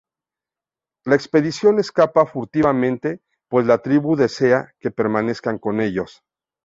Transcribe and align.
La 1.05 1.13
expedición 1.13 1.77
escapa 1.77 2.25
furtivamente, 2.25 3.21
pues 3.47 3.67
la 3.67 3.83
tribu 3.83 4.15
desea 4.15 4.73
que 4.79 4.89
permanezcan 4.89 5.59
con 5.59 5.79
ellos. 5.79 6.23